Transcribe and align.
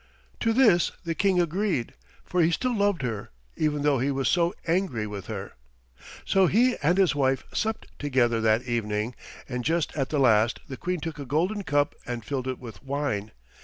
To 0.39 0.51
this 0.51 0.91
the 1.05 1.13
King 1.13 1.39
agreed, 1.39 1.93
for 2.25 2.41
he 2.41 2.49
still 2.49 2.75
loved 2.75 3.03
her, 3.03 3.29
even 3.55 3.83
though 3.83 3.99
he 3.99 4.09
was 4.09 4.27
so 4.27 4.51
angry 4.65 5.05
with 5.05 5.27
her. 5.27 5.53
So 6.25 6.47
he 6.47 6.75
and 6.81 6.97
his 6.97 7.13
wife 7.13 7.43
supped 7.53 7.85
together 7.99 8.41
that 8.41 8.63
evening, 8.63 9.13
and 9.47 9.63
just 9.63 9.95
at 9.95 10.09
the 10.09 10.17
last 10.17 10.59
the 10.67 10.75
Queen 10.75 11.01
took 11.01 11.19
a 11.19 11.25
golden 11.27 11.61
cup 11.61 11.93
and 12.07 12.25
filled 12.25 12.47
it 12.47 12.57
with 12.57 12.81
wine. 12.81 13.29